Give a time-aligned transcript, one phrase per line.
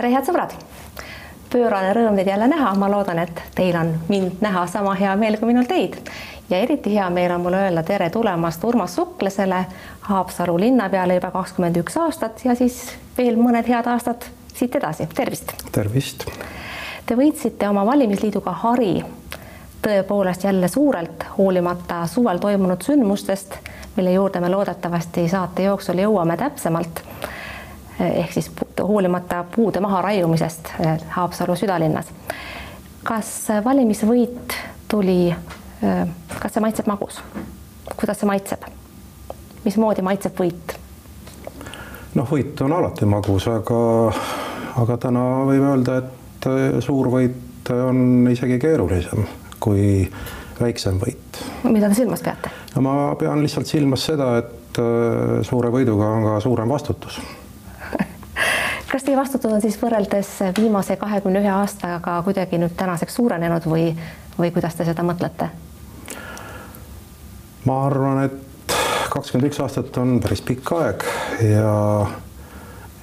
[0.00, 0.52] tere, head sõbrad!
[1.52, 5.34] pöörane rõõm teid jälle näha, ma loodan, et teil on mind näha sama hea meel
[5.36, 5.98] kui minul teid.
[6.48, 9.58] ja eriti hea meel on mul öelda tere tulemast Urmas Suklasele,
[10.08, 12.78] Haapsalu linnapeale juba kakskümmend üks aastat ja siis
[13.18, 14.24] veel mõned head aastad
[14.54, 15.52] siit edasi, tervist!
[15.72, 16.24] tervist!
[17.06, 19.02] Te võitsite oma valimisliiduga Hari
[19.84, 23.58] tõepoolest jälle suurelt, hoolimata suvel toimunud sündmustest,
[23.98, 27.04] mille juurde me loodetavasti saate jooksul jõuame täpsemalt
[28.00, 28.50] ehk siis
[28.82, 32.06] hoolimata puude maharaiumisest eh, Haapsalu südalinnas.
[33.04, 34.54] kas valimisvõit
[34.88, 36.08] tuli, eh,
[36.38, 37.20] kas see maitseb magus?
[37.96, 38.64] kuidas see maitseb?
[39.64, 40.76] mismoodi maitseb võit?
[42.14, 43.80] noh, võit on alati magus, aga,
[44.82, 49.26] aga täna võime öelda, et eh, suur võit on isegi keerulisem
[49.60, 50.08] kui
[50.60, 51.44] väiksem võit.
[51.68, 52.54] mida te silmas peate?
[52.74, 54.56] no ma pean lihtsalt silmas seda, et
[55.44, 57.18] suure võiduga on ka suurem vastutus
[58.92, 63.90] kas teie vastutus on siis võrreldes viimase kahekümne ühe aastaga kuidagi nüüd tänaseks suurenenud või,
[64.38, 65.50] või kuidas te seda mõtlete?
[67.68, 68.74] ma arvan, et
[69.12, 71.04] kakskümmend üks aastat on päris pikk aeg
[71.44, 71.74] ja,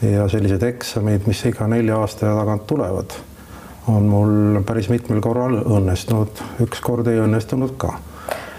[0.01, 3.15] ja sellised eksamid, mis iga nelja aasta tagant tulevad,
[3.87, 7.93] on mul päris mitmel korral õnnestunud, ükskord ei õnnestunud ka.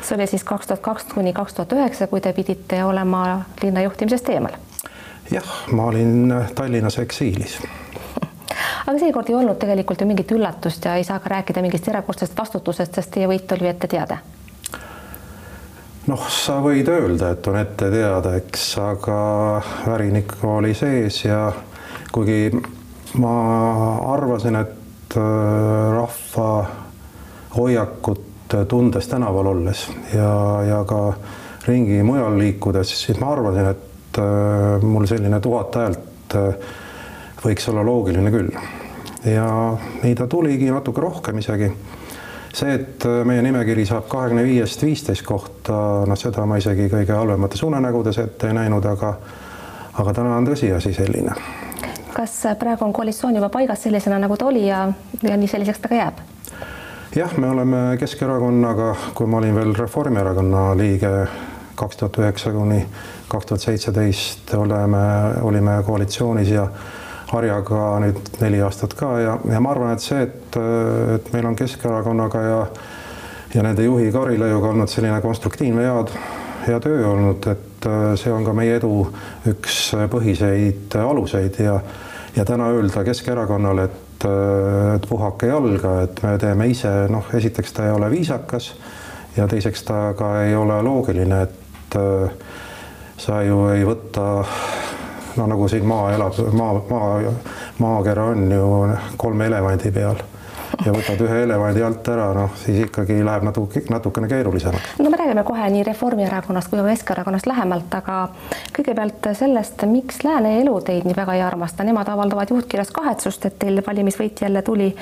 [0.00, 3.84] See oli siis kaks tuhat kaks kuni kaks tuhat üheksa, kui te pidite olema linna
[3.84, 4.56] juhtimisest eemal
[5.30, 7.58] jah, ma olin äh, Tallinnas eksiilis
[8.86, 12.36] aga seekord ei olnud tegelikult ju mingit üllatust ja ei saa ka rääkida mingist erakordsest
[12.38, 14.18] vastutusest, sest teie võit oli ette teada.
[16.06, 19.18] noh, sa võid öelda, et on ette teada, eks, aga
[19.86, 21.52] värinik oli sees ja
[22.12, 22.48] kuigi
[23.20, 23.34] ma
[24.14, 25.26] arvasin, et äh,
[25.96, 26.50] rahva
[27.56, 28.24] hoiakut
[28.68, 30.32] tundes tänaval olles ja,
[30.64, 31.12] ja ka
[31.66, 33.87] ringi mujal liikudes, siis ma arvasin, et
[34.18, 36.54] et äh, mul selline tuhat häält äh,
[37.44, 38.50] võiks olla loogiline küll.
[39.24, 39.46] ja
[40.02, 41.70] nii ta tuligi natuke rohkem isegi.
[42.52, 47.12] see, et äh, meie nimekiri saab kahekümne viiest viisteist kohta, noh, seda ma isegi kõige
[47.14, 49.14] halvemates unenägudes ette ei näinud, aga
[49.98, 51.34] aga täna on tõsiasi selline.
[52.14, 54.88] kas praegu on koalitsioon juba paigas sellisena, nagu ta oli ja,
[55.22, 56.24] ja nii selliseks ta ka jääb?
[57.16, 61.14] jah, me oleme Keskerakonnaga, kui ma olin veel Reformierakonna liige
[61.78, 62.82] kaks tuhat üheksa kuni
[63.28, 65.04] kaks tuhat seitseteist oleme,
[65.42, 66.68] olime koalitsioonis ja
[67.28, 70.56] Harjaga nüüd neli aastat ka ja, ja ma arvan, et see, et,
[71.18, 72.60] et meil on Keskerakonnaga ja
[73.54, 76.12] ja nende juhi Karilaiuga olnud selline konstruktiivne head,
[76.66, 77.88] hea töö olnud, et
[78.20, 78.92] see on ka meie edu
[79.48, 79.78] üks
[80.12, 81.78] põhiseid aluseid ja
[82.36, 84.26] ja täna öelda Keskerakonnale, et,
[84.94, 88.72] et puhake jalga, et me teeme ise, noh, esiteks ta ei ole viisakas
[89.36, 91.98] ja teiseks ta ka ei ole loogiline, et
[93.18, 94.26] sa ju ei võta
[95.36, 97.36] no nagu siin maa elab, maa, maa,
[97.78, 98.66] maakera on ju
[99.16, 100.20] kolme elevandi peal
[100.84, 104.98] ja võtad ühe elevandi alt ära, noh siis ikkagi läheb natuke, natukene keerulisemaks.
[104.98, 108.20] no me räägime kohe nii Reformierakonnast kui ka Keskerakonnast lähemalt, aga
[108.76, 113.58] kõigepealt sellest, miks Lääne elu teid nii väga ei armasta, nemad avaldavad juhtkirjas kahetsust, et
[113.58, 114.94] teil valimisvõit jälle tuli.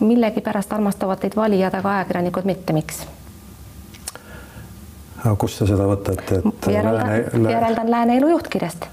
[0.00, 3.04] millegipärast armastavad teid valijad, aga ajakirjanikud mitte, miks?
[5.24, 8.86] Aga kust sa seda võtad, et järeldan lääne, järeldan lääne elu juhtkirjast.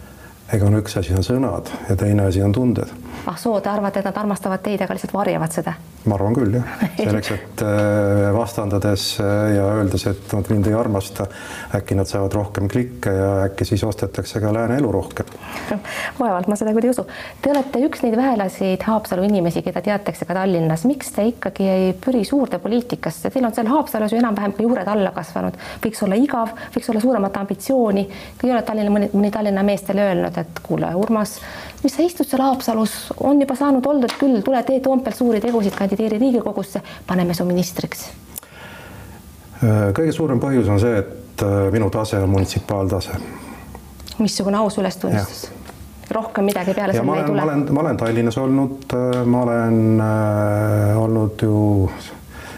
[0.54, 2.92] ega no üks asi on sõnad ja teine asi on tunded.
[3.26, 5.74] ah soo, te arvate, et nad armastavad teid, aga lihtsalt varjavad seda?
[6.08, 10.76] Ma arvan küll jah, selleks, et äh, vastandades äh, ja öeldes, et nad mind ei
[10.78, 11.28] armasta,
[11.78, 15.30] äkki nad saavad rohkem klikke ja äkki siis ostetakse ka lääne elu rohkem.
[16.22, 17.06] vaevalt ma seda küll ei usu.
[17.42, 20.86] Te olete üks neid vähelaseid Haapsalu inimesi, keda teatakse ka Tallinnas.
[20.90, 23.32] miks te ikkagi ei püri suurde poliitikasse?
[23.34, 27.04] Teil on seal Haapsalus ju enam-vähem ka juured alla kasvanud, võiks olla igav, võiks olla
[27.04, 28.08] suuremat ambitsiooni.
[28.40, 31.38] kui ei ole Tallinna mõni, mõni Tallinna mees teile öelnud, et kuule, Urmas,
[31.84, 35.76] mis sa istud seal Haapsalus, on juba saanud oldud küll, tule tee Toompeal suuri tegusid,
[35.98, 38.10] kandideeri Riigikogusse, paneme su ministriks.
[39.94, 43.18] kõige suurem põhjus on see, et äh, minu tase on munitsipaaltase.
[44.20, 45.50] missugune aus ülestunnistus?
[46.12, 47.42] rohkem midagi peale selle ei tule?
[47.42, 51.90] ma olen, ma olen Tallinnas olnud, äh, ma olen äh, olnud ju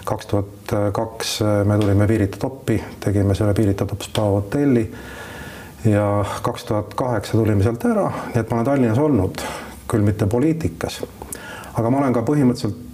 [0.06, 4.84] kaks tuhat kaks me tulime Pirita toppi, tegime selle Pirita top spa hotelli
[5.86, 9.48] ja kaks tuhat kaheksa tulime sealt ära, nii et ma olen Tallinnas olnud,
[9.88, 11.02] küll mitte poliitikas.
[11.74, 12.89] aga ma olen ka põhimõtteliselt äh,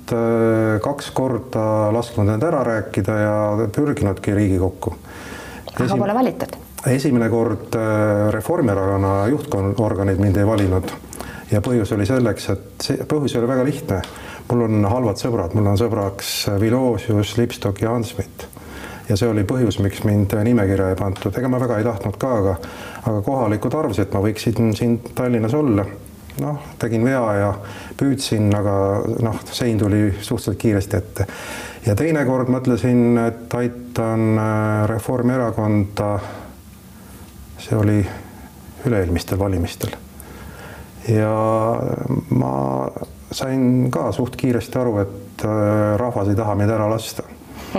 [0.86, 1.66] kaks korda
[1.96, 4.96] lasknud end ära rääkida ja pürginudki Riigikokku.
[5.74, 6.00] aga Esim...
[6.00, 6.58] pole valitud?
[6.86, 10.92] esimene kord äh, Reformierakonna juhtorganid mind ei valinud
[11.52, 14.02] ja põhjus oli selleks, et see põhjus oli väga lihtne.
[14.50, 18.48] mul on halvad sõbrad, mul on sõbraks Vilosius, Lipstok ja Ansmit
[19.10, 22.32] ja see oli põhjus, miks mind nimekirja ei pandud, ega ma väga ei tahtnud ka,
[22.42, 22.56] aga
[23.06, 25.86] aga kohalikud arvasid, et ma võiksin siin Tallinnas olla.
[26.42, 27.52] Noh, tegin vea ja
[27.98, 28.76] püüdsin, aga
[29.24, 31.28] noh, sein tuli suhteliselt kiiresti ette.
[31.86, 36.10] ja teinekord mõtlesin, et aitan äh, Reformierakonda.
[37.60, 38.00] see oli
[38.86, 39.96] üle-eelmistel valimistel.
[41.08, 41.36] ja
[42.30, 42.54] ma
[43.32, 47.24] sain ka suht kiiresti aru, et äh, rahvas ei taha meid ära lasta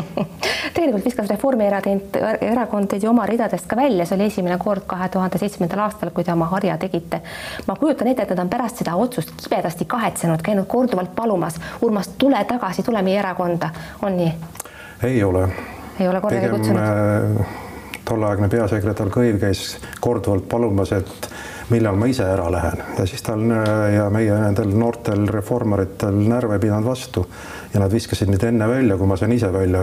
[0.76, 5.08] tegelikult viskas Reformierakond, erakond teid ju oma ridadest ka välja, see oli esimene kord kahe
[5.12, 7.20] tuhande seitsmendal aastal, kui te oma harja tegite.
[7.66, 12.12] ma kujutan ette, et nad on pärast seda otsust kibedasti kahetsenud, käinud korduvalt palumas, Urmas,
[12.19, 13.70] tule tagasi, tule meie erakonda,
[14.02, 14.32] on nii?
[15.10, 15.48] ei ole.
[16.00, 16.82] ei ole kordagi kutsunud?
[16.82, 17.54] Äh,
[18.06, 19.66] tolleaegne peasekretär Kõiv käis
[20.00, 21.31] korduvalt palumas, et
[21.70, 23.43] millal ma ise ära lähen ja siis tal
[23.90, 27.25] ja meie nendel noortel reformaritel närv ei pidanud vastu
[27.76, 29.82] ja nad viskasid mind enne välja, kui ma sain ise välja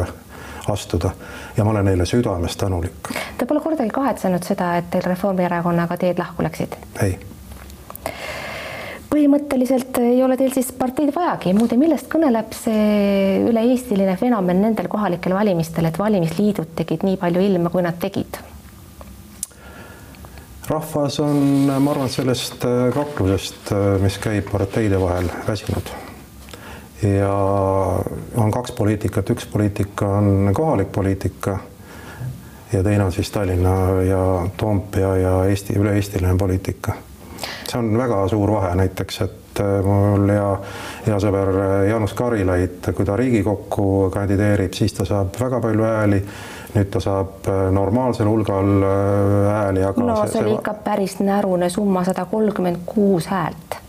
[0.73, 1.11] astuda
[1.57, 3.11] ja ma olen neile südamest tänulik.
[3.37, 6.73] Te pole kordagi kahetsenud seda, et teil Reformierakonnaga teed lahku läksid?
[7.05, 7.19] ei.
[9.13, 15.35] põhimõtteliselt ei ole teil siis parteid vajagi, muide, millest kõneleb see üle-eestiline fenomen nendel kohalikel
[15.37, 18.41] valimistel, et valimisliidud tegid nii palju ilma, kui nad tegid?
[20.63, 22.65] rahvas on, ma arvan, sellest
[22.95, 25.93] kaklusest, mis käib parteide vahel, väsinud
[27.03, 27.33] ja
[28.35, 31.57] on kaks poliitikat, üks poliitika on kohalik poliitika
[32.73, 36.93] ja teine on siis Tallinna ja Toompea ja Eesti, üle-eestiline poliitika.
[37.67, 40.49] see on väga suur vahe näiteks, et äh, mul hea,
[41.07, 41.51] hea sõber
[41.89, 46.21] Jaanus Karilaid, kui ta Riigikokku kandideerib, siis ta saab väga palju hääli.
[46.73, 51.19] Nüüd ta saab äh, normaalsel hulgal äh, hääli, aga no see, see oli ikka päris
[51.19, 53.82] närune summa, sada kolmkümmend kuus häält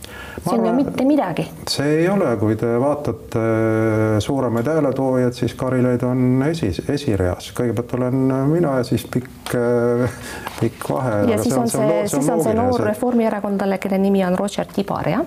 [0.45, 1.47] see on ju mitte midagi.
[1.69, 7.97] see ei ole, kui te vaatate äh, suuremaid hääletoojaid, siis Karilaid on esi, esireas, kõigepealt
[7.97, 10.17] olen mina ja siis pikk, äh,
[10.59, 11.21] pikk vahe.
[11.31, 15.25] ja siis on see, siis on see noor reformierakondlane, kelle nimi on Roger Tibar, jah?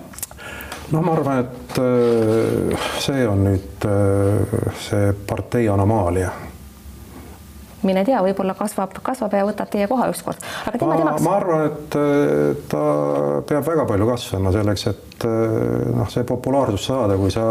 [0.91, 3.89] no ma arvan, et äh, see on nüüd
[4.89, 6.31] see partei anomaalia
[7.87, 11.23] mine tea, võib-olla kasvab, kasvab ja võtab teie koha ükskord, aga tema temaks.
[11.25, 11.99] ma arvan, et
[12.71, 12.83] ta
[13.47, 17.45] peab väga palju kasvama selleks, et eh, noh, see populaarsus saada, kui sa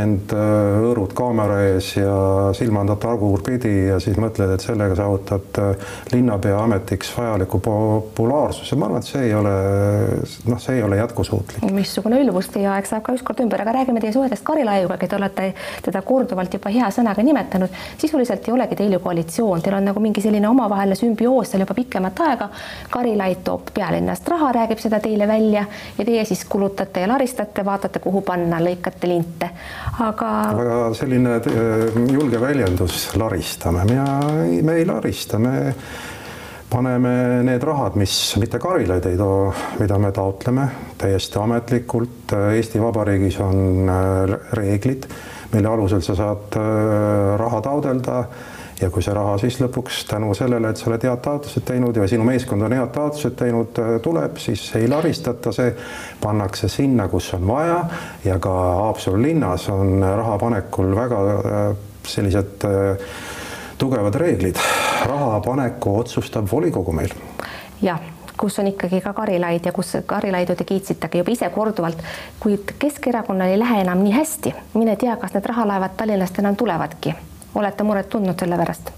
[0.00, 2.14] end eh, hõõrud kaamera ees ja
[2.56, 9.04] silmandad tagurpidi ja siis mõtled, et sellega saavutad eh, linnapea ametiks vajaliku populaarsuse, ma arvan,
[9.04, 9.54] et see ei ole
[10.50, 11.64] noh, see ei ole jätkusuutlik.
[11.76, 15.52] missugune ülbus, teie aeg saab ka ükskord ümber, aga räägime teie suhetest Karilaiuga, keda olete
[15.84, 17.80] teda korduvalt juba hea sõnaga nimetanud.
[17.98, 21.76] sisuliselt ei olegi teil ju koalitsioon, teil on nagu mingi selline omavaheline sümbioos seal juba
[21.78, 22.50] pikemat aega.
[22.90, 25.64] Karilaid toob pealinnast raha, räägib seda teile välja
[25.98, 29.50] ja teie siis kulutate ja laristate, vaatate, kuhu panna, lõikate linte,
[29.98, 30.30] aga.
[30.60, 34.06] väga selline äh, julge väljendus, laristame, mina,
[34.62, 35.74] me ei larista, me
[36.70, 40.68] paneme need rahad, mis mitte Karilaid ei too, mida me taotleme
[40.98, 42.34] täiesti ametlikult.
[42.54, 45.08] Eesti Vabariigis on äh, reeglid,
[45.52, 48.22] mille alusel sa saad äh, raha taodelda
[48.80, 52.06] ja kui see raha siis lõpuks tänu sellele, et sa oled head taotlused teinud ja
[52.08, 55.72] sinu meeskond on head taotlused teinud, äh, tuleb, siis ei laristata, see
[56.22, 57.82] pannakse sinna, kus on vaja
[58.24, 61.66] ja ka Haapsalu linnas on raha panekul väga äh,
[62.06, 63.10] sellised äh,
[63.78, 64.56] tugevad reeglid.
[65.06, 67.12] raha paneku otsustab volikogu meil.
[67.82, 68.00] jah
[68.40, 71.98] kus on ikkagi ka Karilaid ja kus Karilaidu te kiitsitegi juba ise korduvalt,
[72.40, 74.54] kuid Keskerakonnal ei lähe enam nii hästi.
[74.74, 77.14] mine tea, kas need rahalaevad Tallinnast enam tulevadki
[77.54, 78.92] olete muret tundnud selle pärast?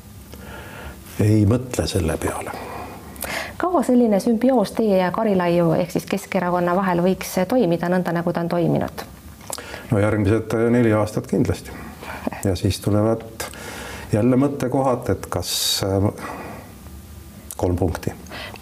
[1.20, 2.50] ei mõtle selle peale.
[3.56, 8.40] kaua selline sümbioos teie ja Karilaiu ehk siis Keskerakonna vahel võiks toimida nõnda, nagu ta
[8.40, 9.04] on toiminud?
[9.90, 11.70] no järgmised neli aastat kindlasti
[12.48, 13.48] ja siis tulevad
[14.12, 15.52] jälle mõttekohad, et kas
[15.86, 16.28] äh,
[17.56, 18.12] kolm punkti.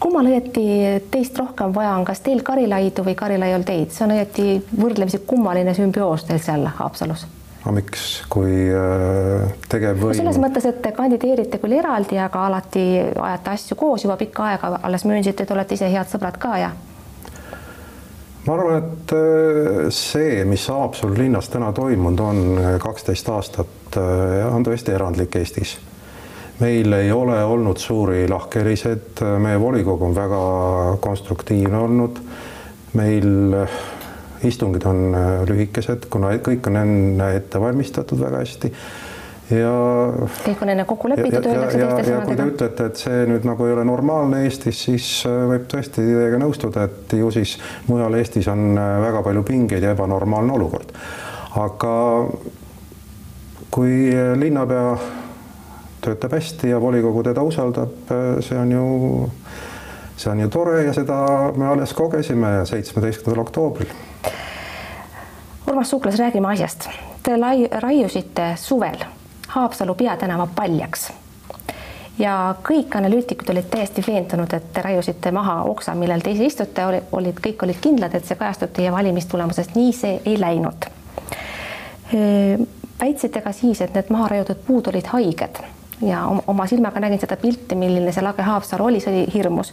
[0.00, 0.64] kummal õieti
[1.10, 5.74] teist rohkem vaja on, kas teil Karilaidu või Karilaiul teid, see on õieti võrdlemisi kummaline
[5.74, 7.26] sümbioos teil seal Haapsalus
[7.60, 12.84] aga miks, kui äh, tegevvõim no selles mõttes, et te kandideerite küll eraldi, aga alati
[13.12, 16.70] ajate asju koos juba pikka aega, alles möönsite, et olete ise head sõbrad ka ja
[18.46, 24.64] ma arvan, et äh, see, mis Haapsalu linnas täna toimunud on äh, kaksteist aastat, on
[24.64, 25.76] tõesti erandlik Eestis.
[26.60, 30.42] meil ei ole olnud suuri lahkheliseid, meie volikogu on väga
[31.00, 32.20] konstruktiivne olnud.
[32.94, 33.56] meil
[34.46, 38.72] istungid on äh, lühikesed, kuna kõik on enne ette valmistatud väga hästi
[39.50, 39.72] ja
[40.44, 42.24] kõik on enne kokku lepitud, öeldakse teiste sõnadega.
[42.28, 46.04] kui te ütlete, et see nüüd nagu ei ole normaalne Eestis, siis äh, võib tõesti
[46.06, 47.56] teiega nõustuda, et ju siis
[47.90, 50.94] mujal Eestis on äh, väga palju pingeid ja ebanormaalne olukord.
[51.60, 51.94] aga
[53.74, 54.94] kui linnapea
[56.00, 58.08] töötab hästi ja volikogu teda usaldab,
[58.42, 58.84] see on ju
[60.20, 61.16] see on ju tore ja seda
[61.56, 63.88] me alles kogesime seitsmeteistkümnendal oktoobril.
[65.70, 66.88] Urmas Suuklas, räägime asjast.
[67.22, 69.00] Te lai-, raiusite suvel
[69.48, 71.10] Haapsalu peatänava paljaks
[72.18, 76.84] ja kõik analüütikud olid täiesti veendunud, et te raiusite maha oksa, millel te ise istute,
[77.16, 80.88] olid, kõik olid kindlad, et see kajastub teie valimistulemusest, nii see ei läinud.
[83.00, 85.62] väitsite ka siis, et need maha raiutud puud olid haiged
[86.02, 89.72] ja oma silmaga nägin seda pilti, milline see lage Haapsalu oli, see oli hirmus.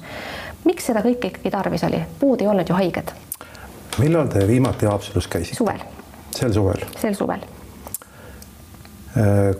[0.66, 3.12] miks seda kõike ikkagi tarvis oli, puud ei olnud ju haiged.
[3.98, 5.58] millal te viimati Haapsalus käisite?
[5.58, 5.80] suvel.
[6.36, 6.84] sel suvel?
[7.02, 7.46] sel suvel.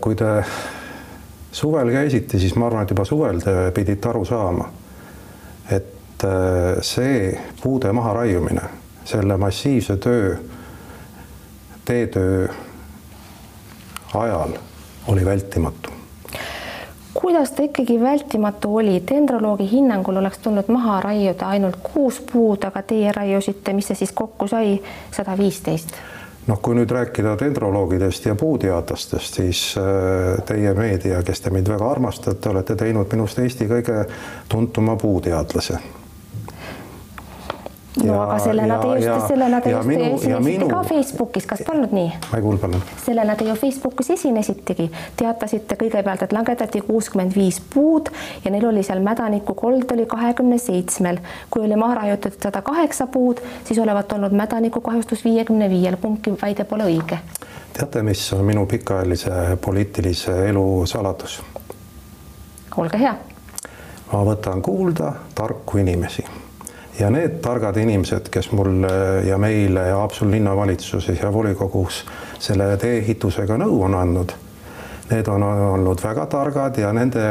[0.00, 0.44] kui te
[1.52, 4.68] suvel käisite, siis ma arvan, et juba suvel te pidite aru saama,
[5.70, 7.32] et äh, see
[7.62, 8.62] puude maharaiumine,
[9.08, 10.36] selle massiivse töö,
[11.84, 12.48] teetöö
[14.14, 14.58] ajal
[15.08, 15.97] oli vältimatu.
[17.28, 22.82] Kuidas ta ikkagi vältimatu oli, dendroloogi hinnangul oleks tulnud maha raiuda ainult kuus puud, aga
[22.82, 24.78] teie raiusite, mis see siis kokku sai,
[25.12, 25.92] sada viisteist.
[26.48, 31.90] Noh, kui nüüd rääkida dendroloogidest ja puuteadlastest, siis äh, teie meedia, kes te mind väga
[31.90, 34.06] armastate, olete teinud minust Eesti kõige
[34.48, 35.97] tuntuma puuteadlase
[38.04, 40.68] no ja, aga sellena te just, sellena te just esinesite minu...
[40.68, 42.08] ka Facebookis, kas polnud nii?
[42.30, 42.82] ma ei kuulnud, palun.
[43.04, 48.10] sellena te ju Facebookis esinesitegi, teatasite kõigepealt, et langetati kuuskümmend viis puud
[48.44, 51.20] ja neil oli seal mädaniku kold oli kahekümne seitsmel.
[51.50, 56.34] kui oli maha raiutud sada kaheksa puud, siis olevat olnud mädaniku kahjustus viiekümne viiel, kumbki
[56.42, 57.18] väide pole õige.
[57.72, 61.40] teate, mis on minu pikaajalise poliitilise elu saladus?
[62.76, 63.14] olge hea.
[64.12, 66.24] ma võtan kuulda tarku inimesi
[66.98, 68.90] ja need targad inimesed, kes mulle
[69.26, 72.02] ja meile ja Haapsalu linnavalitsuses ja volikogus
[72.42, 74.34] selle tee-ehitusega nõu on andnud,
[75.10, 77.24] need on olnud väga targad ja nende,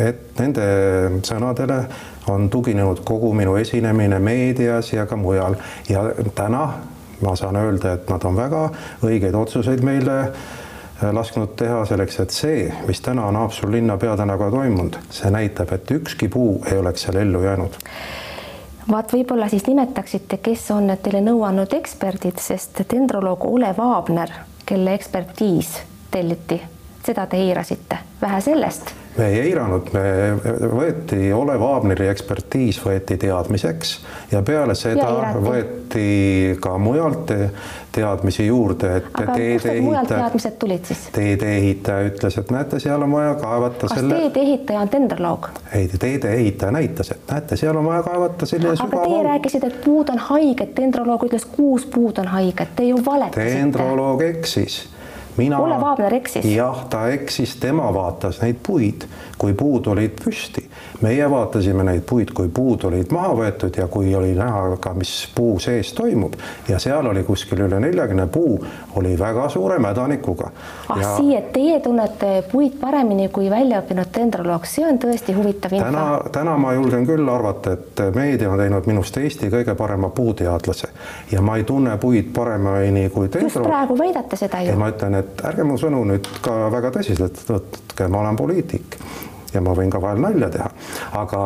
[0.00, 0.64] et nende
[1.26, 1.82] sõnadele
[2.30, 5.58] on tuginenud kogu minu esinemine meedias ja ka mujal.
[5.88, 6.66] Ja täna
[7.22, 8.68] ma saan öelda, et nad on väga
[9.02, 10.18] õigeid otsuseid meile
[11.02, 15.90] lasknud teha selleks, et see, mis täna on Haapsalu linna peatänaga toimunud, see näitab, et
[15.90, 17.78] ükski puu ei oleks seal ellu jäänud
[18.90, 24.32] vaat võib-olla siis nimetaksite, kes on need teile nõu andnud eksperdid, sest dendroloog Olev Aabner,
[24.66, 25.76] kelle ekspertiis
[26.10, 26.60] telliti,
[27.04, 30.02] seda te eirasite, vähe sellest me ei eiranud, me
[30.72, 33.92] võeti Olev Aabneri ekspertiis võeti teadmiseks
[34.32, 37.32] ja peale seda ja võeti ka mujalt
[37.92, 40.04] teadmisi juurde, et teedeehitaja.
[40.14, 41.02] teadmised tulid siis?
[41.12, 44.22] teedeehitaja ütles, et näete, seal on vaja kaevata kas selle.
[44.22, 45.50] teedeehitaja on dendroloog?
[45.76, 49.04] ei, teedeehitaja näitas, et näete, seal on vaja kaevata selline aga sügav.
[49.10, 53.60] teie rääkisite, et puud on haiged, dendroloog ütles, kuus puud on haiged, te ju valetasite.
[53.60, 54.80] dendroloog eksis
[55.36, 55.60] mina.
[55.60, 56.46] Olle Vaabner eksis.
[56.54, 59.06] jah, ta eksis, tema vaatas neid puid,
[59.38, 60.66] kui puud olid püsti.
[61.02, 65.12] Meie vaatasime neid puid, kui puud olid maha võetud ja kui oli näha ka, mis
[65.34, 66.36] puu sees toimub
[66.68, 68.56] ja seal oli kuskil üle neljakümne puu,
[69.00, 70.50] oli väga suure mädanikuga.
[70.88, 71.16] ah ja...
[71.16, 75.90] sii, et teie tunnete puid paremini kui väljaõppinud dendroloog, see on tõesti huvitav info.
[75.90, 80.88] täna, täna ma julgen küll arvata, et meedia on teinud minust Eesti kõige parema puuteadlase
[81.32, 83.50] ja ma ei tunne puid paremini kui dendroloog.
[83.50, 84.78] just praegu väidate seda ju.
[84.78, 88.98] ma ütlen, et ärge mu sõnu nüüd ka väga tõsiselt võtke, ma olen poliitik
[89.54, 90.72] ja ma võin ka vahel nalja teha,
[91.20, 91.42] aga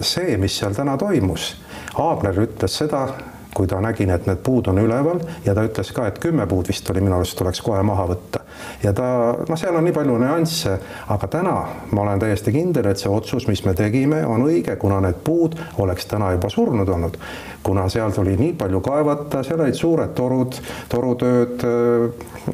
[0.00, 1.52] see, mis seal täna toimus,
[2.00, 3.06] Aabner ütles seda,
[3.54, 6.68] kui ta nägi, et need puud on üleval ja ta ütles ka, et kümme puud
[6.70, 8.40] vist oli minu arust tuleks kohe maha võtta.
[8.82, 9.08] ja ta,
[9.48, 10.78] noh, seal on nii palju nüansse,
[11.12, 11.54] aga täna
[11.92, 15.58] ma olen täiesti kindel, et see otsus, mis me tegime, on õige, kuna need puud
[15.84, 17.18] oleks täna juba surnud olnud.
[17.62, 20.58] kuna seal tuli nii palju kaevata, seal olid suured torud,
[20.88, 21.68] torutööd,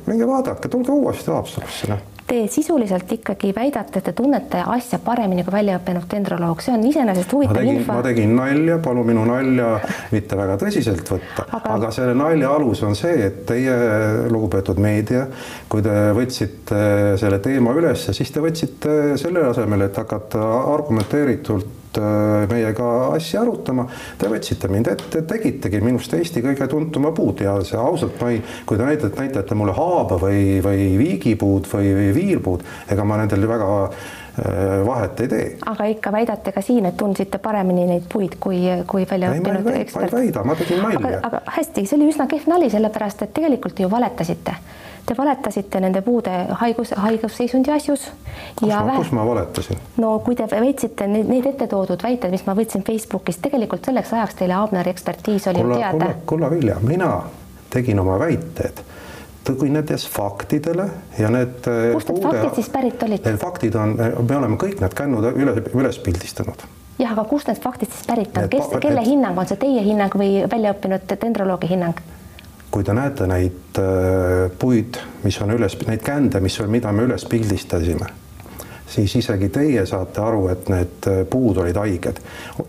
[0.07, 5.40] minge vaadake, tulge uuesti Haapsalusse, noh Te sisuliselt ikkagi väidate, et te tunnete asja paremini
[5.47, 7.94] kui väljaõppinud dendroloog, see on iseenesest huvitav info.
[7.97, 9.70] ma tegin nalja, palun minu nalja
[10.12, 11.73] mitte väga tõsiselt võtta, aga...
[11.78, 13.78] aga selle nalja alus on see, et teie,
[14.28, 15.25] lugupeetud meedia,
[15.73, 16.82] kui te võtsite
[17.23, 20.44] selle teema üles, siis te võtsite selle asemel, et hakata
[20.75, 23.87] argumenteeritult Äh, meiega asja arutama.
[24.19, 28.87] Te võtsite mind ette, tegitegi minust Eesti kõige tuntuma puuteadlase, ausalt ma ei, kui te
[28.87, 32.64] näitate, näitate mulle haaba või, või viigipuud või, või viirpuud,
[32.95, 33.69] ega ma nendel väga
[34.87, 35.47] vahet ei tee.
[35.66, 40.12] aga ikka väidate ka siin, et tundsite paremini neid puid kui, kui välja õppinud ekspert?
[40.12, 41.23] ma ei väida, ma tegin nalja.
[41.23, 44.59] aga hästi, see oli üsna kehv nali, sellepärast et tegelikult ju valetasite
[45.09, 48.11] Te valetasite nende puude haigus, haigusseisundi asjus.
[48.57, 49.78] kus ma, kus ma valetasin?
[49.97, 54.12] no kui te väitsite neid, neid ette toodud väited, mis ma võtsin Facebookist, tegelikult selleks
[54.12, 56.11] ajaks teile Abneri ekspertiis oli kulla, teada.
[56.28, 57.09] kulla Vilja, mina
[57.73, 58.85] tegin oma väited
[59.49, 60.88] tuginedes faktidele
[61.19, 61.64] ja need.
[61.64, 63.25] kust need faktid siis pärit olid?
[63.25, 67.61] Need faktid on, me oleme kõik need kännud üles, üles pildistanud jah, aga kust need
[67.62, 69.09] faktid siis pärit on, kes, kelle et...
[69.09, 72.00] hinnang on see, teie hinnang või väljaõppinud dendroloogi hinnang?
[72.71, 77.25] kui te näete neid äh, puid, mis on üles, neid kände, mis, mida me üles
[77.28, 78.11] pildistasime
[78.88, 82.21] siis isegi teie saate aru, et need äh, puud olid haiged.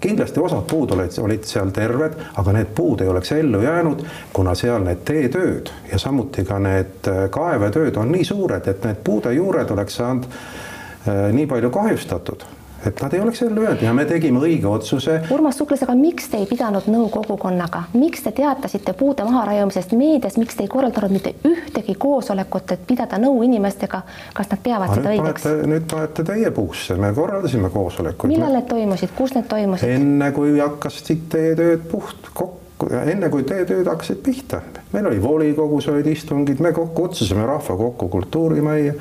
[0.02, 4.56] kindlasti osad puud olid, olid seal terved, aga need puud ei oleks ellu jäänud, kuna
[4.56, 9.34] seal need teetööd ja samuti ka need äh, kaevetööd on nii suured, et need puude
[9.34, 12.48] juured oleks saanud äh, nii palju kahjustatud
[12.86, 15.20] et nad ei oleks ellu jäänud ja me tegime õige otsuse.
[15.34, 20.38] Urmas Suklas, aga miks te ei pidanud nõu kogukonnaga, miks te teatasite puude maharaiumisest meedias,
[20.40, 24.02] miks te ei korraldanud mitte ühtegi koosolekut, et pidada nõu inimestega,
[24.38, 25.50] kas nad peavad aga seda õigeks?
[25.74, 28.32] nüüd panete teie puusse, me korraldasime koosolekuid.
[28.32, 29.96] millal need toimusid, kus need toimusid?
[30.00, 32.58] enne kui hakkasid teie tööd puht kokku
[32.88, 34.62] enne kui teie tööd hakkasid pihta,
[34.94, 38.94] meil oli volikogus olid istungid, me kutsusime rahva kokku kultuurimajja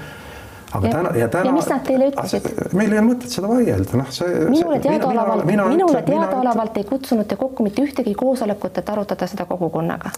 [0.72, 1.44] aga ja, täna ja täna.
[1.50, 2.48] ja mis nad teile ütlesid?
[2.76, 4.40] meil ei ole mõtet seda vaielda, noh, see.
[4.48, 10.12] minule teadaolevalt, minule teadaolevalt ei kutsunud te kokku mitte ühtegi koosolekut, et arutada seda kogukonnaga.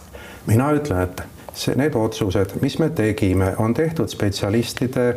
[0.49, 5.07] mina ütlen, et see, need otsused, mis me tegime, on tehtud spetsialistide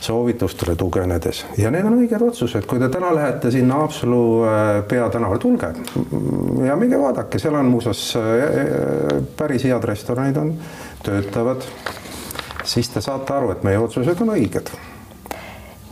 [0.00, 5.40] soovitustele tuginedes ja need on õiged otsused, kui te täna lähete sinna Haapsalu äh, peatänavale,
[5.42, 5.74] tulge
[6.64, 10.54] ja minge vaadake, seal on muuseas äh, äh, päris head restoranid on,
[11.04, 11.68] töötavad
[12.64, 14.72] siis te saate aru, et meie otsused on õiged.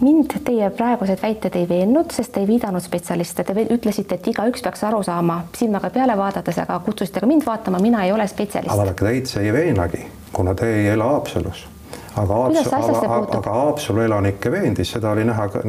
[0.01, 4.85] Mind teie praegused väited ei veennud, sest ei viidanud spetsialiste, te ütlesite, et igaüks peaks
[4.87, 5.41] aru saama.
[5.59, 8.71] Silmaga peale vaadates, aga kutsusite ka mind vaatama, mina ei ole spetsialist.
[8.71, 11.67] aga vaadake, teid see ei veenagi, kuna te ei ela Haapsalus
[12.19, 15.63] aga Haapsalu, aga, aga Haapsalu elanikke veendis, seda oli näha ka,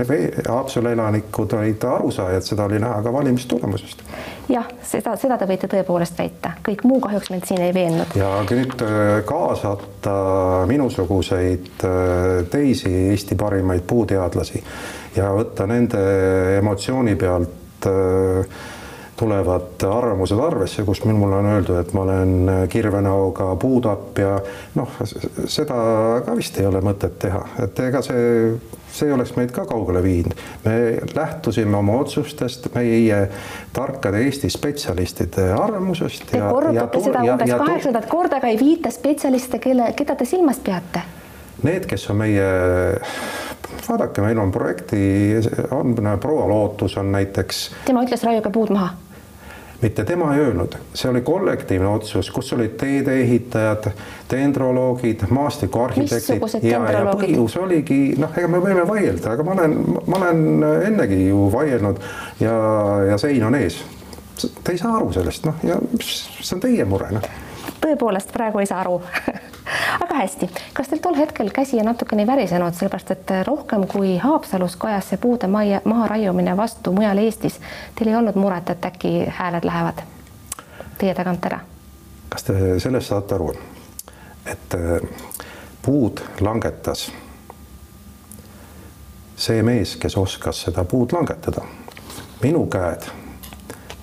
[0.47, 4.03] Haapsalu elanikud olid arusaajad, seda oli näha ka valimistulemusest.
[4.49, 8.15] jah, seda, seda te võite tõepoolest väita, kõik muu kahjuks mind siin ei veennud.
[8.19, 10.15] ja nüüd äh, kaasata
[10.69, 11.93] minusuguseid äh,
[12.51, 14.63] teisi Eesti parimaid puuteadlasi
[15.15, 16.01] ja võtta nende
[16.59, 18.59] emotsiooni pealt äh,
[19.19, 24.37] tulevad arvamused arvesse, kus mulle on öeldud, et ma olen kirvenäoga puutapp ja
[24.79, 24.99] noh,
[25.45, 25.79] seda
[26.25, 28.53] ka vist ei ole mõtet teha, et ega see,
[28.95, 30.39] see oleks meid ka kaugele viinud.
[30.63, 30.75] me
[31.15, 33.19] lähtusime oma otsustest meie
[33.75, 36.29] tarkade Eesti spetsialistide arvamusest.
[36.31, 41.03] Te korrutate seda umbes kaheksandat korda, aga ei viita spetsialiste, kelle, keda te silmas peate?
[41.63, 42.47] Need, kes on meie
[43.83, 45.03] vaadake, meil on projekti,
[45.75, 47.65] on proua Lootus on näiteks.
[47.85, 49.08] tema ütles raiuge puud maha
[49.81, 53.89] mitte tema ei öelnud, see oli kollektiivne otsus, kus olid teedeehitajad,
[54.31, 60.19] dendroloogid, maastikuarhitektid ja, ja põhjus oligi noh, ega me võime vaielda, aga ma olen, ma
[60.19, 60.43] olen
[60.91, 62.01] ennegi ju vaielnud
[62.43, 62.55] ja,
[63.11, 63.79] ja sein on ees.
[64.39, 67.31] Te ei saa aru sellest, noh, ja see on teie mure, noh.
[67.81, 69.01] Tõepoolest praegu ei saa aru
[70.03, 74.75] aga hästi, kas teil tol hetkel käsi natukene ei värisenud, sellepärast et rohkem kui Haapsalus
[74.75, 77.59] kajas see puude maia, maha raiumine vastu mujal Eestis,
[77.95, 80.03] teil ei olnud muret, et äkki hääled lähevad
[80.97, 81.59] teie tagant ära?
[82.29, 83.53] kas te sellest saate aru,
[84.45, 85.25] et äh,
[85.81, 87.09] puud langetas
[89.39, 91.63] see mees, kes oskas seda puud langetada.
[92.43, 93.07] minu käed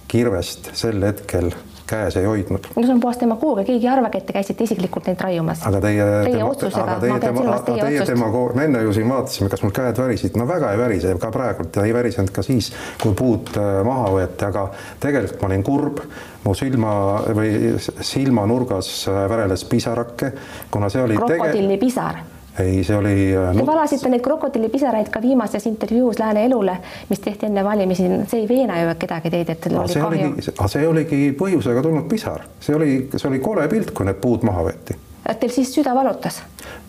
[0.08, 1.50] kirvest sel hetkel
[1.86, 2.68] käes ei hoidnud.
[2.76, 5.64] no see on puhas demagoogia, keegi ei arvagi, et te käisite isiklikult neid raiumas.
[5.68, 8.12] aga teie, teie otsusega, ma pean silmas teie, teie otsust.
[8.12, 11.32] demagoogia, me enne ju siin vaatasime, kas mul käed värisid, no väga ei värise ka
[11.34, 12.70] praegult ja ei värisenud ka siis,
[13.02, 14.68] kui puud äh, maha võeti, aga
[15.02, 16.00] tegelikult ma olin kurb,
[16.44, 16.94] mu silma
[17.36, 20.32] või silmanurgas äh, väreles pisarake,
[20.70, 25.66] kuna see oli krokodillipisar tege ei, see oli äh, Te valasite neid krokodillipisaraid ka viimases
[25.66, 26.76] intervjuus Lääne Elule,
[27.10, 30.68] mis tehti enne valimisi, see ei veena ju kedagi teid, et teil oli kahju.
[30.68, 34.70] see oligi põhjusega tulnud pisar, see oli, see oli kole pilt, kui need puud maha
[34.70, 34.96] võeti
[35.28, 36.42] et teil siis süda valutas?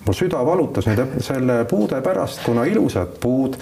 [0.07, 3.57] mul süda valutas nende selle puude pärast, kuna ilusad puud,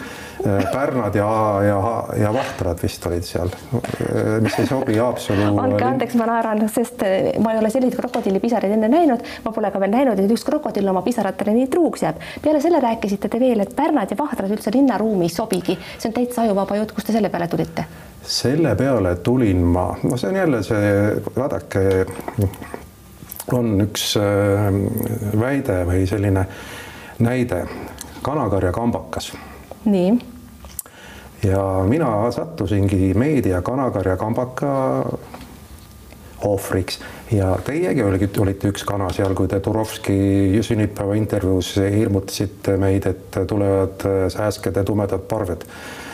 [0.46, 1.30] äh, pärnad ja,
[1.66, 1.80] ja,
[2.22, 5.48] ja vahtrad vist olid seal, äh, mis ei sobi Haapsalu.
[5.64, 9.74] andke andeks, ma naeran, sest äh, ma ei ole selliseid krokodillipisaraid enne näinud, ma pole
[9.74, 12.22] ka veel näinud, et üks krokodill oma pisaratele nii truuks jääb.
[12.46, 16.20] peale selle rääkisite te veel, et pärnad ja vahtrad üldse linnaruumi ei sobigi, see on
[16.20, 17.90] täitsa ajuvaba jutt, kust te selle peale tulite?
[18.26, 20.94] selle peale tulin ma, no see on jälle see,
[21.36, 21.86] vaadake
[23.54, 24.70] on üks äh,
[25.40, 26.46] väide või selline
[27.20, 27.66] näide,
[28.26, 29.34] kanakarja kambakas.
[29.86, 30.18] nii.
[31.44, 34.72] ja mina sattusingi meedia kanakarja kambaka
[36.46, 37.00] ohvriks
[37.32, 40.18] ja teiegi olite, olite üks kana seal, kui te Turovski
[40.62, 45.66] sünnipäeva intervjuus hirmutasite meid, et tulevad sääsked ja tumedad parved.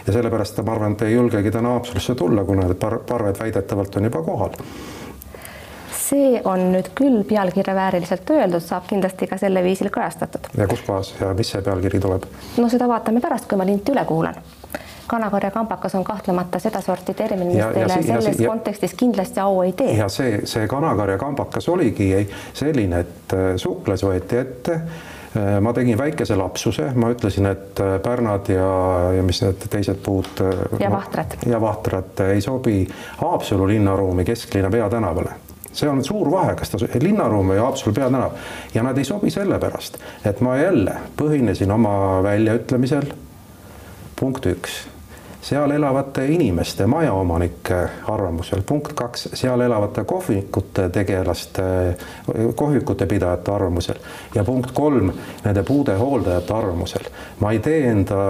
[0.08, 4.10] ja sellepärast ma arvan, et ei julgegi täna Haapsalusse tulla, kuna need parved väidetavalt on
[4.12, 4.58] juba kohal
[6.12, 10.50] see on nüüd küll pealkirja vääriliselt öeldud, saab kindlasti ka selle viisil kajastatud.
[10.58, 12.26] ja kus kohas ja mis see pealkiri tuleb?
[12.58, 14.36] no seda vaatame pärast, kui ma linti üle kuulan.
[15.12, 19.62] kanakarja kambakas on kahtlemata sedasorti termin, mis Ja- teile ja selles ja- kontekstis kindlasti au
[19.62, 19.96] ei tee.
[19.98, 24.80] ja see, see kanakarja kambakas oligi selline, et äh, suhkles võeti ette.
[25.32, 28.72] Äh, ma tegin väikese lapsuse, ma ütlesin, et äh, pärnad ja,
[29.16, 30.28] ja mis need teised puud.
[30.80, 31.38] Ja vahtrad.
[31.48, 35.32] ja vahtrad ei sobi Haapsalu linnaruumi kesklinna peatänavale
[35.74, 38.38] see on suur vahe, kas ta linnaruum või Haapsalu peatänav
[38.74, 43.14] ja nad ei sobi sellepärast, et ma jälle põhinesin oma väljaütlemisel.
[44.20, 44.84] punkt üks,
[45.42, 47.78] seal elavate inimeste, majaomanike
[48.08, 51.64] arvamusel, punkt kaks, seal elavate kohvikute tegelaste,
[52.56, 54.02] kohvikute pidajate arvamusel.
[54.36, 55.12] Ja punkt kolm,
[55.44, 57.10] nende puude hooldajate arvamusel.
[57.40, 58.22] ma ei tee enda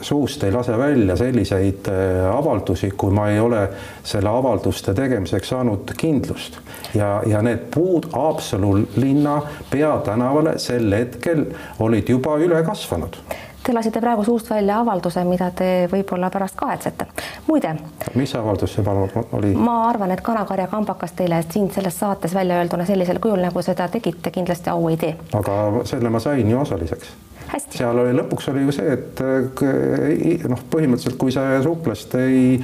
[0.00, 3.68] suust, ei lase välja selliseid äh, avaldusi, kui ma ei ole
[4.02, 6.58] selle avalduste tegemiseks saanud kindlust.
[6.94, 11.44] Ja, ja need puud Haapsalu linna peatänavale sel hetkel
[11.84, 13.20] olid juba üle kasvanud
[13.64, 17.06] Te lasite praegu suust välja avalduse, mida te võib-olla pärast kahetsete.
[17.46, 17.70] muide,
[18.14, 19.54] mis avaldus see palun oli?
[19.56, 23.88] ma arvan, et kanakarja kambakas teile siin selles saates välja öelduna sellisel kujul, nagu seda
[23.88, 25.14] tegite, kindlasti au ei tee.
[25.40, 25.56] aga
[25.88, 27.14] selle ma sain ju osaliseks.
[27.54, 32.56] Hästi, seal oli lõpuks oli ju see, et äh, noh, põhimõtteliselt kui sa suhklast ei,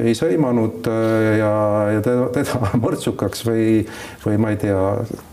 [0.00, 1.52] ei sõimanud äh, ja,
[1.96, 3.66] ja teda, teda mõrtsukaks või,
[4.24, 4.80] või ma ei tea,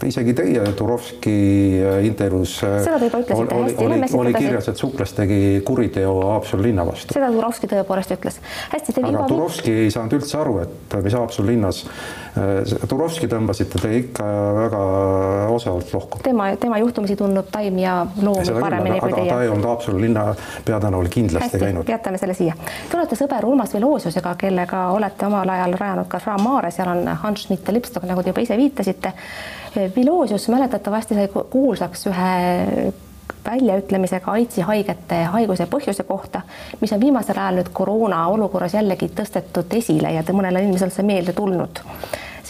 [0.07, 1.35] isegi teie Turovski
[1.79, 6.17] äh, intervjuus Seda te juba ütlesite oli, hästi, oli, oli kirjas, et suhklas tegi kuriteo
[6.33, 7.15] Haapsalu linna vastu.
[7.15, 8.41] seda Turovski tõepoolest ütles.
[8.73, 11.83] hästi, te aga Turovski ei saanud üldse aru, et mis Haapsalu linnas,
[12.91, 14.83] Turovski tõmbasite te ikka väga
[15.55, 16.21] osavalt lohku.
[16.23, 19.49] tema, tema juhtumisi tundub taim ja loom küll, paremini aga, kui aga ta teie ei
[19.49, 20.23] olnud Haapsalu linna
[20.65, 21.89] peatänaval kindlasti hästi, käinud.
[21.89, 22.55] jätame selle siia.
[22.89, 27.07] Te olete sõber Urmas Velosiusega, kellega olete omal ajal rajanud ka Fra Mare, seal on
[27.23, 29.13] Hans Schmidt ja Lipstok, nagu te juba ise viitasite.
[29.95, 32.93] Velosius mäletatavasti sai ku- kuulsaks ühe
[33.45, 36.41] väljaütlemisega AIDSi haigete haiguse põhjuse kohta,
[36.81, 41.33] mis on viimasel ajal nüüd koroona olukorras jällegi tõstetud esile ja mõnele inimesele see meelde
[41.33, 41.81] tulnud.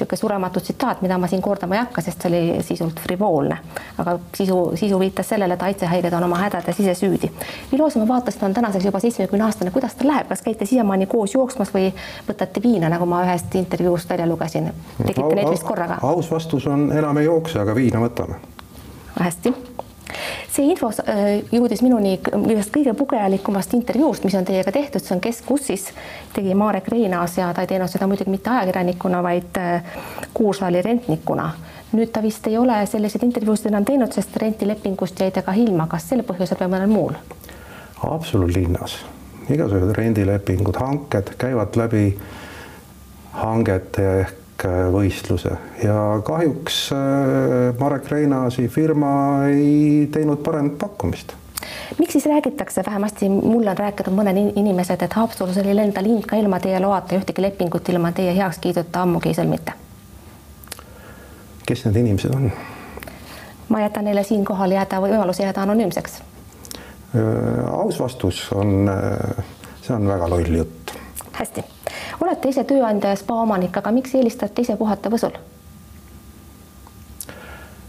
[0.02, 3.58] Niisugune surematu tsitaat, mida ma siin kordama ei hakka, sest see oli sisult frivoolne,
[3.98, 7.32] aga sisu, sisu viitas sellele, et AIDSi haiged on oma hädades ise süüdi.
[7.72, 11.06] Vilosi ma vaatasin, ta on tänaseks juba seitsmekümne aastane, kuidas tal läheb, kas käite siiamaani
[11.06, 11.92] koos jooksmas või
[12.28, 14.72] võtate viina, nagu ma ühest intervjuust välja lugesin?
[15.06, 16.00] tegite neid vist korraga?
[16.02, 18.42] aus vastus on enam ei jookse, aga viina võtame.
[19.20, 19.54] hästi.
[20.52, 25.24] See info äh, jõudis minuni ühest kõige pugejalikumast intervjuust, mis on teiega tehtud, see on
[25.24, 25.90] Keskussis,
[26.36, 29.96] tegi Marek Reinaas ja ta ei teinud seda muidugi mitte ajakirjanikuna, vaid äh,
[30.34, 31.52] kuursaali rentnikuna.
[31.92, 35.88] nüüd ta vist ei ole selliseid intervjuusid enam teinud, sest rentilepingust jäi ta ka ilma,
[35.92, 37.18] kas selle põhjusel või mõnel muul?
[38.00, 39.02] Haapsalu linnas
[39.50, 42.06] igasugused rendilepingud, hanked käivad läbi
[43.36, 45.52] hangete ehk võistluse
[45.84, 47.00] ja kahjuks äh,
[47.80, 49.12] Marek Reinaasi firma
[49.50, 51.34] ei teinud paremat pakkumist.
[52.00, 56.26] miks siis räägitakse, vähemasti mulle on rääkinud mõned in- inimesed, et Haapsalus oli lenda lind
[56.26, 59.72] ka ilma teie loata ühtegi lepingut ilma teie heakskiiduta ammugi ei sõlmita.
[61.66, 62.52] kes need inimesed on?
[63.70, 66.22] ma jätan neile siinkohal jääda võimaluse jääda anonüümseks.
[67.16, 68.90] Äh, aus vastus on,
[69.82, 70.96] see on väga loll jutt.
[71.34, 71.64] hästi,
[72.26, 75.38] olete ise tööandja ja spa omanik, aga miks eelistate ise puhata Võsul?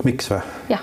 [0.04, 0.78] miks või?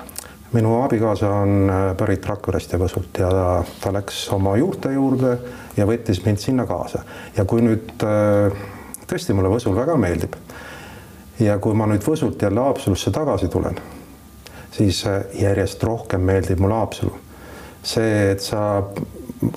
[0.53, 3.47] minu abikaasa on äh, pärit Rakverest ja Võsult ja ta,
[3.81, 5.37] ta läks oma juurte juurde
[5.77, 7.03] ja võttis mind sinna kaasa
[7.37, 8.57] ja kui nüüd äh,
[9.09, 10.35] tõesti mulle Võsul väga meeldib
[11.39, 13.77] ja kui ma nüüd Võsult jälle Haapsalusse tagasi tulen,
[14.75, 17.13] siis äh, järjest rohkem meeldib mulle Haapsalu.
[17.83, 18.83] see, et sa,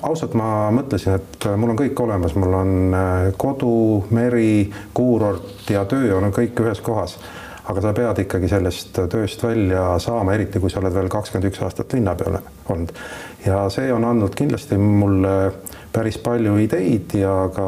[0.01, 5.69] ausalt ma mõtlesin, et äh, mul on kõik olemas, mul on äh, kodu, meri, kuurort
[5.71, 7.17] ja töö on kõik ühes kohas
[7.63, 11.61] aga sa pead ikkagi sellest tööst välja saama, eriti kui sa oled veel kakskümmend üks
[11.63, 12.35] aastat linna peal
[12.71, 12.91] olnud.
[13.45, 15.35] ja see on andnud kindlasti mulle
[15.93, 17.67] päris palju ideid ja ka,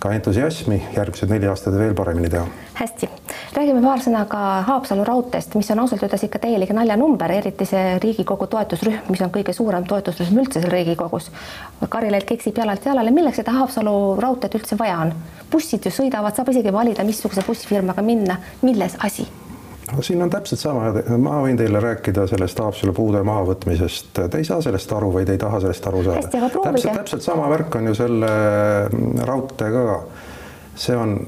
[0.00, 2.46] ka entusiasmi järgmised neli aastat veel paremini teha.
[2.78, 3.08] hästi,
[3.56, 7.98] räägime paar sõna ka Haapsalu raudteest, mis on ausalt öeldes ikka täielik naljanumber, eriti see
[8.02, 11.28] Riigikogu toetusrühm, mis on kõige suurem toetusrühm üldse seal Riigikogus.
[11.88, 15.14] Karilaid keksib jalalt jalale, milleks seda Haapsalu raudteed üldse vaja on?
[15.52, 19.28] bussid ju sõidavad, saab isegi valida, missuguse bussifirmaga minna, milles asi?
[19.96, 24.46] No siin on täpselt sama, ma võin teile rääkida sellest Haapsalu puude mahavõtmisest, te ei
[24.46, 26.30] saa sellest aru või te ei taha sellest aru saada.
[26.30, 28.30] Täpselt, täpselt sama värk on ju selle
[29.26, 30.00] raudteega ka.
[30.80, 31.18] see on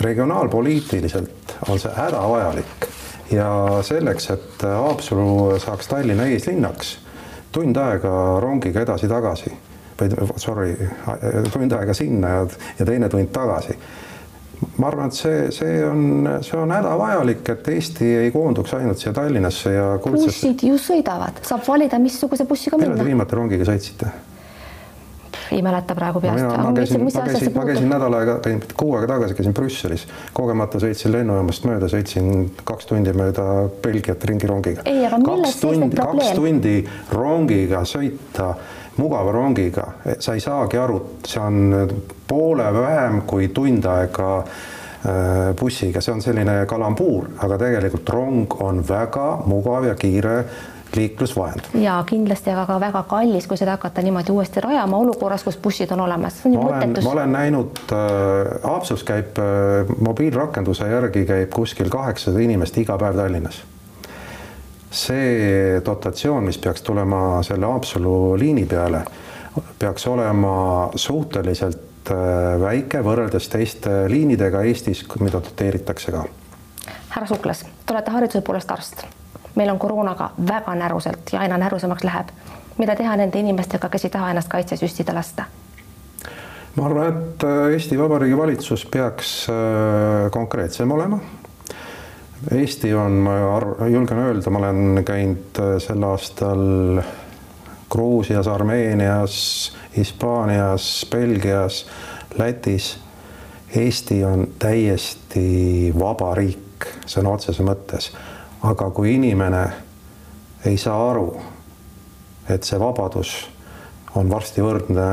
[0.00, 2.88] regionaalpoliitiliselt on see hädavajalik
[3.32, 3.48] ja
[3.82, 6.98] selleks, et Haapsalu saaks Tallinna eeslinnaks,
[7.52, 9.52] tund aega rongiga edasi-tagasi
[10.00, 10.74] või sorry,
[11.52, 12.46] tund aega sinna ja,
[12.78, 13.78] ja teine tund tagasi
[14.78, 19.14] ma arvan, et see, see on, see on hädavajalik, et Eesti ei koonduks ainult siia
[19.16, 20.30] Tallinnasse ja kuldsesse.
[20.30, 23.10] bussid ju sõidavad, saab valida, missuguse bussiga millal te minna.
[23.12, 24.12] viimati rongiga sõitsite?
[25.52, 26.56] ei mäleta praegu peast no,.
[26.56, 28.36] ma käisin, ma käisin, ma käisin nädal aega,
[28.76, 33.46] kuu aega tagasi käisin Brüsselis, kogemata sõitsin lennujaamast mööda, sõitsin kaks tundi mööda
[33.84, 34.84] Belgiat ringirongiga.
[34.84, 36.76] kaks tundi, kaks tundi
[37.12, 38.54] rongiga sõita,
[38.96, 39.86] mugava rongiga,
[40.18, 41.88] sa ei saagi aru, see on
[42.28, 48.84] poole vähem kui tund aega äh, bussiga, see on selline kalambuur, aga tegelikult rong on
[48.88, 50.38] väga mugav ja kiire
[50.96, 51.60] liiklusvahend.
[51.74, 55.92] ja kindlasti aga ka väga kallis, kui seda hakata niimoodi uuesti rajama olukorras, kus bussid
[55.92, 56.40] on olemas.
[56.44, 62.78] ma olen, ma olen näinud äh,, Haapsus käib äh, mobiilrakenduse järgi käib kuskil kaheksasada inimest
[62.78, 63.62] iga päev Tallinnas.
[64.94, 69.02] See dotatsioon, mis peaks tulema selle Haapsalu liini peale,
[69.78, 70.54] peaks olema
[70.94, 76.24] suhteliselt äh, väike võrreldes teiste liinidega Eestis, mida doteeritakse ka.
[77.10, 79.06] härra Suklas, te olete hariduse poolest arst
[79.54, 82.28] meil on koroonaga väga näruselt ja aina närusemaks läheb.
[82.78, 85.44] mida teha nende inimestega, kes ei taha ennast kaitsesüstida lasta?
[86.76, 91.18] ma arvan, et äh, Eesti Vabariigi valitsus peaks äh, konkreetsem olema.
[92.52, 97.00] Eesti on, ma arv-, julgen öelda, ma olen käinud äh, sel aastal
[97.90, 101.86] Gruusias, Armeenias, Hispaanias, Belgias,
[102.38, 102.98] Lätis.
[103.76, 108.12] Eesti on täiesti vaba riik sõna otseses mõttes
[108.64, 109.64] aga kui inimene
[110.64, 111.28] ei saa aru,
[112.48, 113.34] et see vabadus
[114.16, 115.06] on varsti võrdne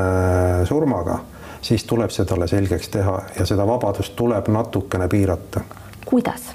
[0.68, 1.18] surmaga,
[1.62, 5.64] siis tuleb see talle selgeks teha ja seda vabadust tuleb natukene piirata.
[6.06, 6.54] kuidas?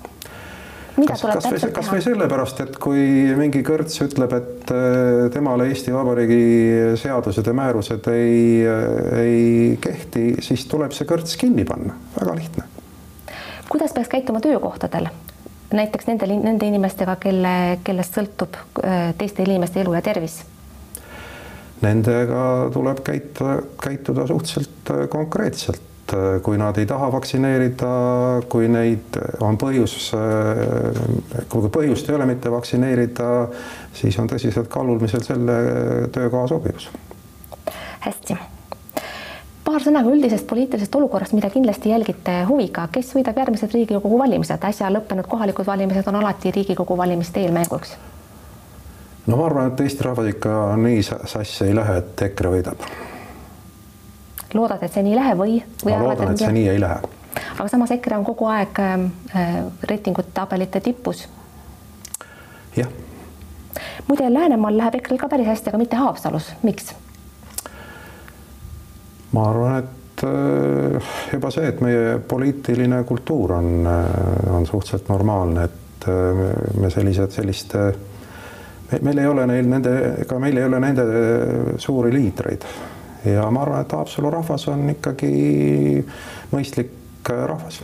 [1.06, 3.04] Kas, kas või, kas või sellepärast, et kui
[3.38, 6.42] mingi kõrts ütleb, et äh, temale Eesti Vabariigi
[7.02, 8.66] seadused ja määrused ei,
[9.22, 12.68] ei kehti, siis tuleb see kõrts kinni panna, väga lihtne.
[13.70, 15.10] kuidas peaks käituma töökohtadel?
[15.74, 20.40] näiteks nende, nende inimestega, kelle, kellest sõltub äh, teiste inimeste elu ja tervis?
[21.82, 25.87] Nendega tuleb käituda, käituda suhteliselt äh, konkreetselt, äh,
[26.44, 27.92] kui nad ei taha vaktsineerida,
[28.50, 30.12] kui neid on põhjus,
[31.52, 33.32] kui põhjust ei ole mitte vaktsineerida,
[33.94, 35.58] siis on tõsiselt kaalumisel selle
[36.16, 36.92] töökoha sobivus.
[38.00, 38.38] hästi
[39.68, 44.64] paar sõna ka üldisest poliitilisest olukorrast, mida kindlasti jälgite huviga, kes võidab järgmised Riigikogu valimised,
[44.64, 47.98] äsja lõppenud kohalikud valimised on alati Riigikogu valimiste eelmänguks.
[49.28, 52.88] no ma arvan, et Eesti rahvas ikka nii sassi ei lähe, et EKRE võidab.
[54.54, 55.92] Loodad, et see nii ei lähe või, või?
[55.92, 57.02] ma loodan, et see nii ei lähe.
[57.58, 59.50] aga samas EKRE on kogu aeg äh,
[59.84, 61.28] reitingute tabelite tipus.
[62.76, 62.90] jah.
[64.08, 66.94] muide, Läänemaal läheb EKRE-l ka päris hästi, aga mitte Haapsalus, miks?
[69.32, 75.64] ma arvan, et äh, juba see, et meie poliitiline kultuur on, äh, on suhteliselt normaalne,
[75.68, 76.44] et äh,
[76.82, 77.88] me sellised, selliste,
[79.02, 81.08] meil ei ole neil nende, ega meil ei ole nende
[81.84, 82.64] suuri liidreid
[83.26, 86.06] ja ma arvan, et Haapsalu rahvas on ikkagi
[86.52, 86.92] mõistlik
[87.30, 87.82] rahvas.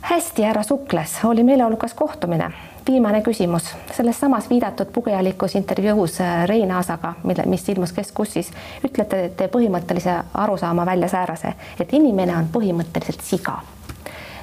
[0.00, 2.52] hästi, härra Sukles, oli meeleolukas kohtumine
[2.88, 8.50] viimane küsimus, selles samas viidatud pugejalikus intervjuus äh, Rein Aasaga, mille, mis ilmus Keskussis,
[8.84, 13.56] ütlete te põhimõttelise arusaama välja säärase, et inimene on põhimõtteliselt siga.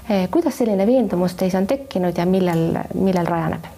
[0.10, 3.70] Äh, kuidas selline veendumus teis on tekkinud ja millel, millel rajaneb?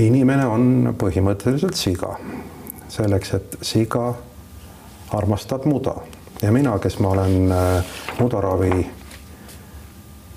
[0.00, 2.14] inimene on põhimõtteliselt siga,
[2.90, 4.14] selleks et siga
[5.16, 5.94] armastab muda
[6.42, 7.84] ja mina, kes ma olen äh,
[8.20, 8.86] mudaravi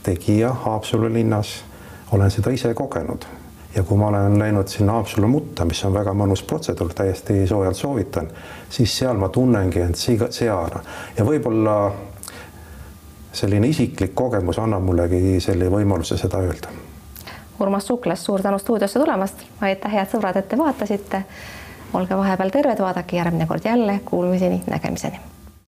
[0.03, 1.63] tegija Haapsalu linnas
[2.11, 3.25] olen seda ise kogenud
[3.75, 7.77] ja kui ma olen läinud sinna Haapsalu mutta, mis on väga mõnus protseduur, täiesti soojalt
[7.77, 8.29] soovitan,
[8.69, 10.83] siis seal ma tunnengi end siga, seana
[11.17, 11.77] ja võib-olla
[13.33, 16.69] selline isiklik kogemus annab mullegi selle võimaluse seda öelda.
[17.59, 21.23] Urmas Suklas, suur tänu stuudiosse tulemast, aitäh, head sõbrad, et te vaatasite.
[21.93, 25.32] Olge vahepeal terved, vaadake järgmine kord jälle, kuulmiseni, nägemiseni